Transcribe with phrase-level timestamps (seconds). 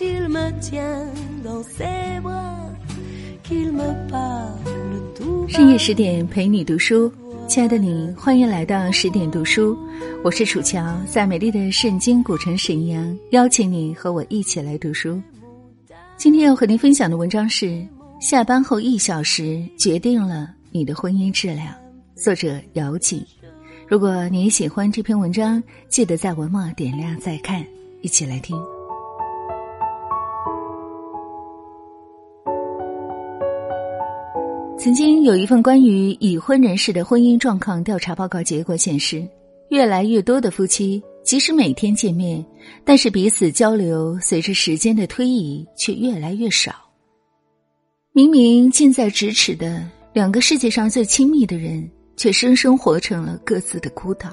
[0.00, 1.06] il me tient
[1.42, 2.70] dans ses bras,
[3.42, 7.10] qu'il me parle tout 深夜十点陪你读书，
[7.48, 9.76] 亲爱的你，欢迎来到十点读书，
[10.22, 15.20] 我是楚乔，在美丽的圣经古城沈阳，邀请你和我一起来读书。
[16.16, 17.84] 今天要和您分享的文章是：
[18.20, 21.74] 下班后一小时决定了你的婚姻质量。
[22.14, 23.24] 作者姚锦。
[23.86, 27.64] 如果你喜欢这篇文章，记得在文末点亮再看，
[28.02, 28.56] 一起来听。
[34.78, 39.26] 曾经有一份关于已婚人士的婚姻状况调查报告，结果显示，
[39.70, 42.44] 越来越多的夫妻即使每天见面，
[42.84, 46.72] 但是彼此交流随着时间的推移却越来越少。
[48.12, 54.32] 明明近在咫尺的两个世界上最亲密的人，却生生活成了各自的孤岛。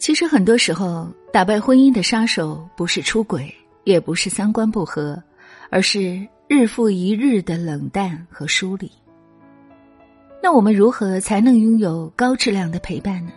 [0.00, 3.48] 其实很多时候，打败婚姻的杀手不是出轨，
[3.84, 5.22] 也不是三观不合，
[5.70, 6.20] 而是。
[6.54, 8.92] 日复一日的冷淡和疏离，
[10.42, 13.32] 那我们如何才能拥有高质量的陪伴呢？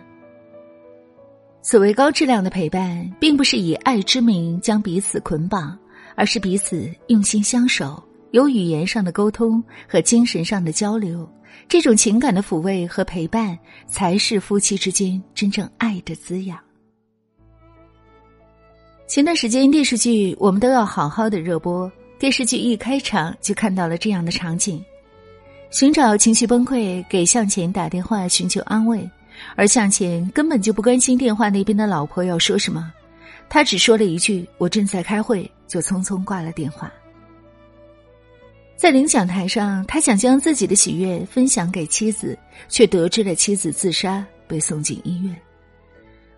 [1.62, 5.78] 所谓高质量的陪伴，并不是以爱之名将彼此捆绑，
[6.14, 11.26] 而是彼此用心相守，有语言上的沟通和精神上的交流，
[11.66, 16.58] 这种情感的抚慰和陪伴，才是夫妻之间真正爱的滋养。
[19.06, 21.90] 前段时间电视剧《我们都要好好的》热播。
[22.18, 24.82] 电视剧一开场就看到了这样的场景：
[25.70, 29.08] 寻找情绪崩溃，给向前打电话寻求安慰，
[29.54, 32.90] 而向前根本就不关心电话那边的老婆要说什么，
[33.50, 36.90] 他只说了一句“我正在开会”，就匆匆挂了电话。
[38.76, 45.36] 在领奖台上，他想将自己的喜悦分享给妻子，却得知了妻子自杀，被送进医院。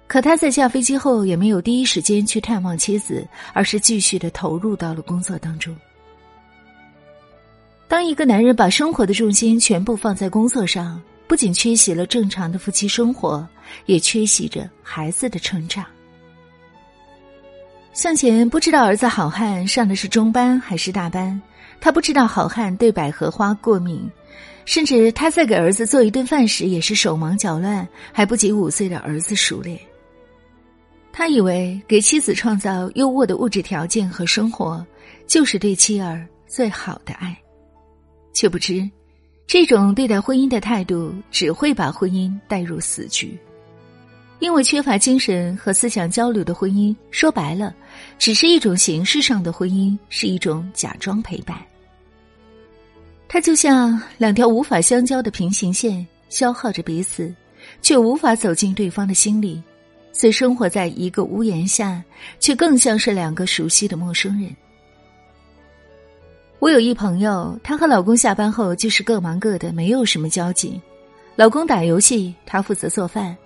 [0.08, 5.76] 可他在下飞机后也没有第一时间去探望妻子，而是继续的投入到了工作当中。
[7.86, 13.47] 当一个男人把生活的重心全部放在工作上，不仅缺席了正常的夫妻生活，
[13.84, 15.84] 也缺席着孩子的成长。
[17.92, 21.41] 向前不知道儿子好汉上的是中班还是大班，
[21.80, 24.10] 他不知道好汉对百合花过敏，
[24.64, 29.78] 甚至他在给儿子做一顿饭时也是手忙脚乱，还不及五岁的儿子熟练。
[31.18, 34.86] 他以为给妻子创造优渥的物质条件和生活，
[35.26, 37.36] 就是对妻儿最好的爱，
[38.32, 38.88] 却不知，
[39.44, 43.36] 这种对待婚姻的态度只会把婚姻带入死局。
[44.38, 47.74] 因为缺乏精神和思想交流的婚姻，说白了，
[48.16, 51.58] 只是一种形式上的婚姻，是一种假装陪伴。
[53.26, 57.34] 它就像两条无法相交的平行线，消耗着彼此，
[57.82, 59.60] 却无法走进对方的心里。
[60.18, 62.02] 虽生活在一个屋檐下，
[62.40, 64.52] 却更像是两个熟悉的陌生人。
[66.58, 70.80] 我有一朋友，她和老公下班后就是各忙各的，没有什么交集。
[71.36, 73.36] 老公打游戏，她负责做饭。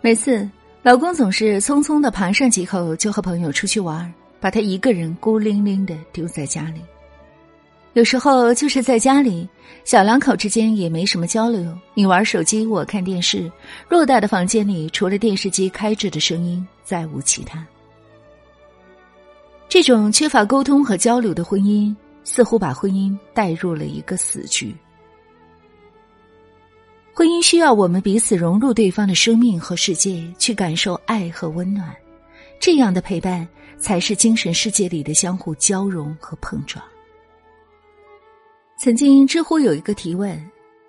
[0.00, 0.48] 每次
[0.82, 4.10] 老公总是匆匆的爬上几口，就和朋友出去玩，
[4.40, 6.80] 把她一个人孤零零的丢在家里。
[7.94, 9.48] 有时候就是在家里，
[9.84, 11.78] 小两口之间也没什么交流。
[11.94, 13.50] 你玩手机，我看电视。
[13.88, 17.64] 偌大的房间里，除了电视机开着的声音，再无其他。
[19.68, 21.94] 这种缺乏沟通和交流的婚姻，
[22.24, 24.74] 似乎把婚姻带入了一个死局。
[27.12, 31.94] 婚姻需要我们彼此融入对方的生命和世界，去感受爱和温暖。
[32.58, 33.46] 这样的陪伴，
[33.78, 36.84] 才是精神世界里的相互交融和碰撞。
[38.84, 40.38] 曾经，知乎有一个提问：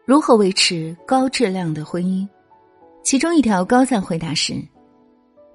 [0.04, 2.28] 如何维持高质量的婚姻？
[3.04, 4.54] 其中一条高赞回答是：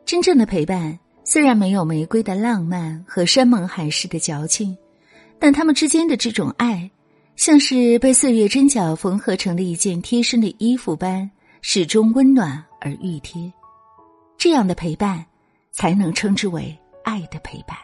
[0.07, 4.75] 真正的陪伴虽然没有玫瑰的浪漫和山盟海誓的矫情，
[5.39, 6.91] 但他们之间的这种爱，
[7.37, 11.31] 像是被岁月针脚缝合成的一件贴身的衣服般，
[11.61, 13.53] 始终温暖而熨贴。
[14.39, 15.23] 这样的陪伴，
[15.73, 17.77] 才能称之为爱的陪伴。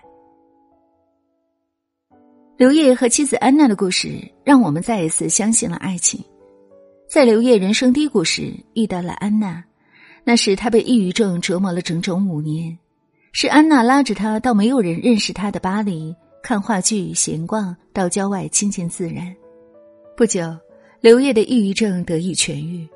[2.58, 6.24] 刘烨和妻子安娜的故事，让我们再一次相信了爱情。
[7.06, 9.62] 在刘烨人生低谷时遇到了安娜，
[10.24, 12.78] 那时他被抑郁症折磨了整整五年，
[13.32, 19.36] 是安娜拉着他到没有人认识他的巴黎看话剧、闲逛，到郊外亲近自然。
[20.16, 20.56] 不久，
[21.02, 22.88] 刘烨的抑郁症得以痊愈。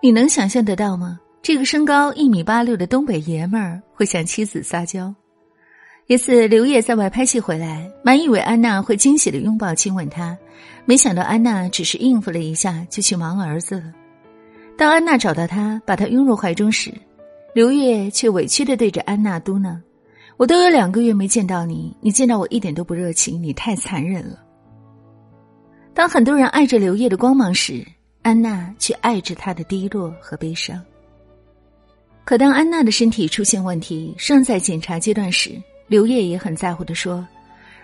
[0.00, 1.18] 你能想象得到吗？
[1.42, 5.12] 这个身高一米八六的东北爷们儿会向妻子撒娇？
[6.08, 10.34] 一次，刘烨在外拍戏回来，满以为安娜会惊喜的拥抱亲吻他，
[10.86, 13.92] 没想到安娜只是应付了一下就去忙儿子了。
[14.78, 16.90] 当安娜找到他，把他拥入怀中时，
[17.52, 19.78] 刘烨却委屈的对着安娜嘟囔
[20.38, 24.42] ：“我都有两个月没见到你，你见到我一点都不热情，你太残忍了。
[25.92, 27.86] 当很多人爱着刘烨的光芒时，
[28.22, 30.82] 安娜却爱着他的低落和悲伤。
[32.24, 35.50] 可当安娜的身体出现问题，尚在检查阶段时，
[35.88, 37.26] 刘烨也很在乎的说：“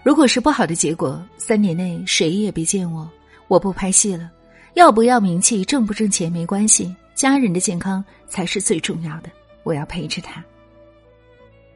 [0.04, 3.10] 如果是不好的结果，三年内谁也别见我，
[3.48, 4.30] 我不拍戏了。
[4.74, 9.30] 要不要名气，挣不挣钱没关系，家人的健康才是最重要的。
[9.62, 10.44] 我要陪着他。”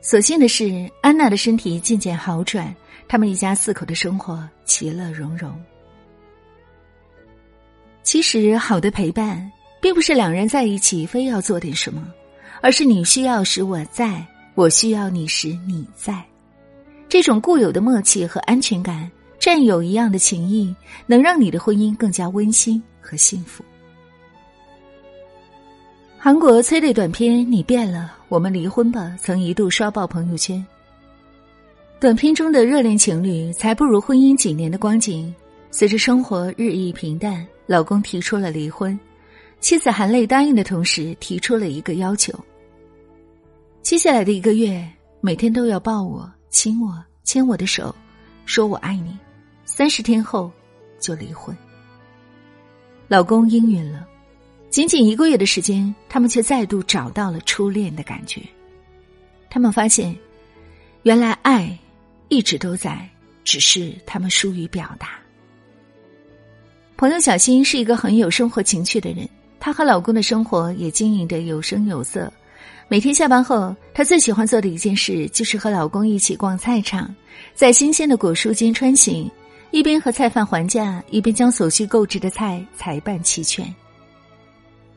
[0.03, 2.75] 所幸的是，安娜的身体渐渐好转，
[3.09, 5.53] 他们一家四口的生活其乐融融。
[8.03, 9.51] 其实，好的陪伴
[9.81, 12.07] 并不是两人在一起非要做点什么，
[12.61, 14.25] 而是你需要时我在，
[14.59, 16.21] 我需要你时你在。
[17.09, 19.09] 这种固有的默契和安全感，
[19.39, 20.75] 战友一样的情谊，
[21.07, 23.65] 能让你的婚姻更加温馨和幸福。
[26.19, 30.67] 韩国催泪短片《你变了，我们离婚吧》曾一度刷爆朋友圈。
[32.01, 35.33] 短片中的热恋情侣才步入婚姻几年的光景，
[35.71, 38.99] 随着生活日益平淡，老公提出了离婚，
[39.61, 42.37] 妻子含泪答应的同时，提出了一个要求：
[43.89, 44.87] 接下来的一个月，
[45.23, 47.97] 每天都要抱我、亲我、牵我的手，
[48.45, 49.17] 说我爱你。
[49.65, 50.53] 三十天后
[51.01, 51.57] 就离婚。
[53.09, 54.07] 老公应允了。
[54.69, 58.43] 仅仅一个月的时间，他们却再度找到了初恋的感觉。
[59.49, 60.15] 他们发现，
[61.05, 61.75] 原来爱
[62.29, 63.09] 一直都在，
[63.43, 65.13] 只是他们疏于表达。
[66.99, 69.27] 朋友小新是一个很有生活情趣的人，
[69.59, 72.31] 她和老公的生活也经营的有声有色。
[72.91, 77.15] 每天下班后，她最喜欢做的一件事就是和老公一起逛菜场，
[77.55, 79.31] 在新鲜的果蔬间穿行，
[79.71, 83.63] 一边和菜贩还价，一边将所需购置的菜采办齐全。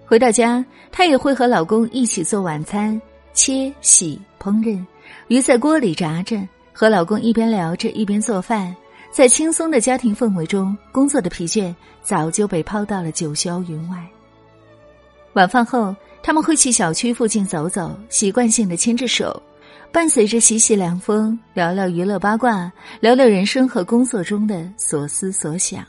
[0.06, 3.00] 回到家，她也会和老公一起做晚餐，
[3.34, 4.82] 切、洗、烹饪，
[5.28, 6.42] 鱼在锅里炸着，
[6.72, 8.74] 和老公一边聊着一边做饭，
[9.12, 13.98] 在轻松的家庭氛围中，工作的疲倦早就被抛到了九霄云外。
[15.34, 19.42] 晚饭后，他们会去小区附近走走，习惯性的牵着手，
[19.92, 25.84] 伴随着习习凉风，聊聊娱乐八卦，聊聊人生和工作中的所思所想。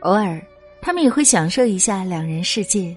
[0.00, 0.40] 偶尔，
[0.82, 2.96] 他们也会享受一下两人世界。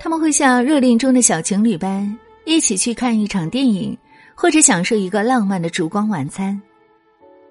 [0.00, 3.96] 他们会像热恋中的小情侣般一起去看一场电影，
[4.34, 6.60] 或者享受一个浪漫的烛光晚餐。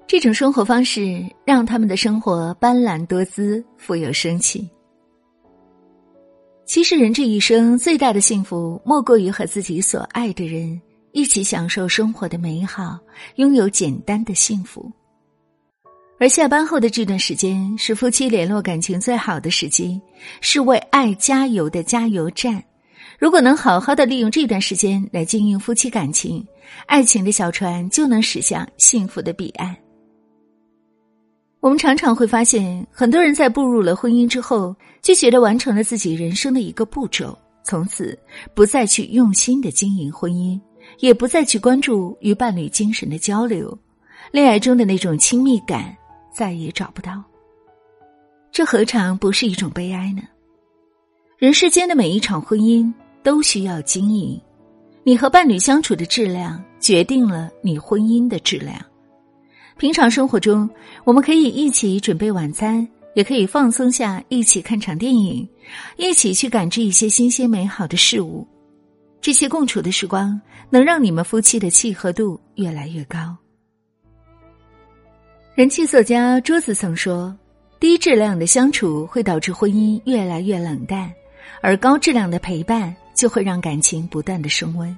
[0.05, 4.69] 这种生活方式让他们的生活斑斓多姿、富有生气。
[6.67, 10.79] 其实，人这一生最大的幸福，莫过于和自己所爱的人
[11.13, 12.99] 一起享受生活的美好，
[13.35, 14.91] 拥有简单的幸福。
[16.19, 19.99] 而下班后的这段时间是夫妻联络感情最好的时机，
[20.41, 22.61] 是为爱加油的加油站。
[23.17, 26.45] 如果能好好的利用这段时间来经营夫妻感情，
[26.85, 29.73] 爱情的小船就能驶向幸福的彼岸。
[31.67, 38.17] 我们常常会发现，很多人在步入了婚姻之后，就觉得完成了自己人生的一个步骤，从此
[38.53, 40.57] 不再去用心的经营婚姻，
[40.99, 43.77] 也不再去关注与伴侣精神的交流，
[44.31, 45.93] 恋爱中的那种亲密感。
[46.33, 47.21] 再也找不到，
[48.49, 50.21] 这何尝不是一种悲哀呢？
[51.37, 52.89] 人世间的每一场婚姻
[53.23, 54.39] 都需要经营，
[55.03, 58.79] 你和伴侣相处的质量决定了你婚姻的质量。
[59.77, 60.67] 平常生活中，
[61.03, 65.48] 我们可以一起准备晚餐，也可以放松下，一起看场电影，
[65.98, 68.46] 一起去感知一些新鲜美好的事物。
[69.22, 70.39] 这些共处的时光，
[70.72, 73.38] 能让你们夫妻的契合度越来越高。
[75.53, 77.36] 人气作家桌子曾说
[77.79, 81.12] ：“低质量的相处会导致婚姻越来越冷淡，
[81.62, 84.96] 而高质量的陪伴就会让感情不断的升温。”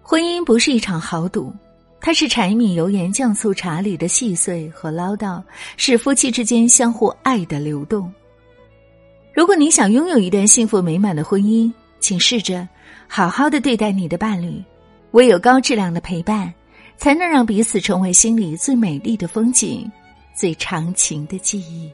[0.00, 1.52] 婚姻不是一场豪赌，
[2.00, 5.42] 它是柴米油盐酱醋茶里的细碎和唠叨，
[5.76, 8.12] 是夫妻之间相互爱的流动。
[9.34, 12.68] 如果你想拥有一段幸福美满的婚姻，请试着
[13.06, 14.62] 好好的对待你的伴侣，
[15.10, 16.52] 唯有高质量的陪伴。
[17.00, 19.88] 才能让彼此成为心里最美丽的风景，
[20.34, 21.88] 最长情的记忆。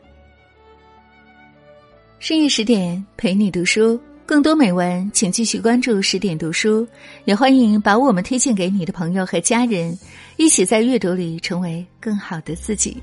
[2.18, 6.86] 深夜十点陪你读书，更多美文请继续关注十点读书，
[7.26, 9.96] 也欢迎把我们推荐给你的朋友和家人，
[10.36, 12.96] 一起在阅读里成为更好的自己。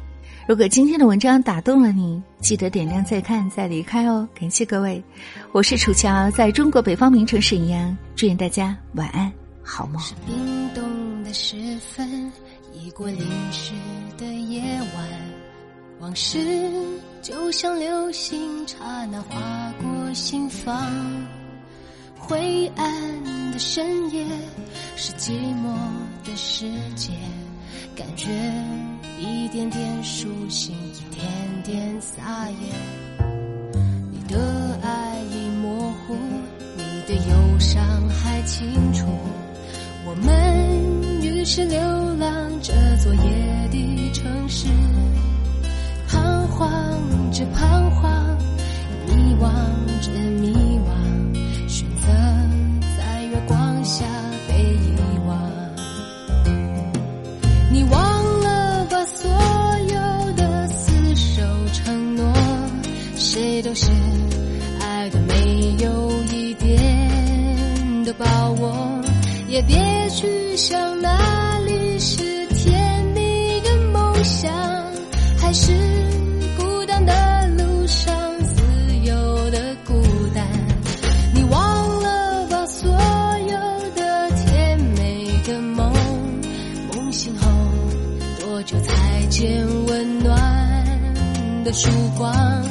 [0.47, 4.27] 如果今天的文章打动了你，记得点亮再看再离开哦。
[4.33, 5.01] 感谢各位，
[5.51, 10.01] 我是楚乔，在中国北方名城沈阳，祝愿大家晚安，好梦。
[10.25, 10.35] 冰
[10.73, 11.55] 冻的时
[11.95, 12.31] 分，
[12.73, 13.19] 已过零
[13.51, 13.73] 时
[14.17, 14.61] 的夜
[14.95, 15.07] 晚，
[16.01, 16.39] 往事
[17.21, 20.91] 就像流星，刹那划过心房。
[22.17, 24.25] 灰暗的深夜，
[24.95, 25.71] 是寂寞
[26.23, 26.65] 的世
[26.95, 27.11] 界，
[27.95, 28.31] 感觉
[29.19, 31.23] 一点点苏醒，一点
[31.63, 32.55] 点撒野。
[34.11, 36.15] 你的爱已模糊，
[36.77, 39.05] 你的忧伤还清楚。
[40.03, 41.79] 我们于是流
[42.15, 44.67] 浪这座夜的城市，
[46.61, 48.37] 望着彷徨，
[49.07, 49.49] 迷惘
[49.99, 50.11] 着
[91.71, 92.70] 的曙光？